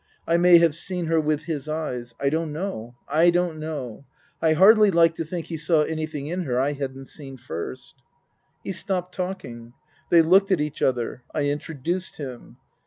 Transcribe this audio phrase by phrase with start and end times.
[0.27, 2.15] I may have seen her with his eyes.
[2.19, 4.03] I don't know I don't know.
[4.41, 7.93] I hardly like to think he saw anything in her I hadn't seen first.
[8.63, 9.73] He stopped talking.
[10.09, 11.21] They looked at each other.
[11.35, 12.57] I introduced him.